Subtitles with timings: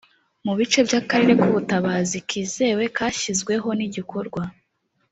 [0.45, 4.43] mu bice by akarere k ubutabazi kizewe kashyizweho n igikorwa